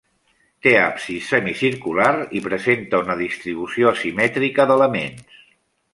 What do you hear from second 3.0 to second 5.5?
una distribució asimètrica d'elements.